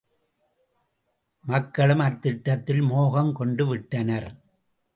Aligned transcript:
மக்களும் 1.45 1.99
அத்திட்டத்தில் 1.99 2.81
மோகங்கொண்டுவிட்டனர். 2.81 4.29